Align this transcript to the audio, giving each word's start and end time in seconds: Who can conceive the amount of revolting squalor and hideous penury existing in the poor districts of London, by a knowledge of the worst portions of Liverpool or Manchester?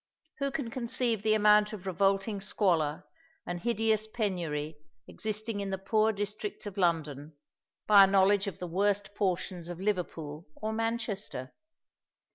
Who 0.39 0.49
can 0.49 0.71
conceive 0.71 1.21
the 1.21 1.35
amount 1.35 1.73
of 1.73 1.85
revolting 1.85 2.41
squalor 2.41 3.05
and 3.45 3.59
hideous 3.61 4.07
penury 4.07 4.77
existing 5.07 5.59
in 5.59 5.69
the 5.69 5.77
poor 5.77 6.11
districts 6.11 6.65
of 6.65 6.75
London, 6.75 7.37
by 7.85 8.05
a 8.05 8.07
knowledge 8.07 8.47
of 8.47 8.57
the 8.57 8.65
worst 8.65 9.13
portions 9.13 9.69
of 9.69 9.79
Liverpool 9.79 10.47
or 10.55 10.73
Manchester? 10.73 11.53